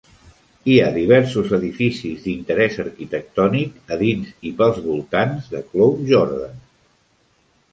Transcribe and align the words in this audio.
Hi 0.69 0.75
ha 0.83 0.85
diversos 0.93 1.51
edificis 1.57 2.23
d'interès 2.23 2.79
arquitectònic 2.85 3.93
a 3.97 3.99
dins 4.01 4.33
i 4.51 4.55
pels 4.63 4.81
voltants 4.87 5.53
de 5.53 5.63
Cloughjordan. 5.69 6.57